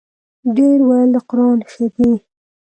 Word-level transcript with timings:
ـ 0.29 0.55
ډېر 0.57 0.77
ویل 0.87 1.09
د 1.15 1.17
قران 1.29 1.59
ښه 1.71 1.85
دی. 1.95 2.11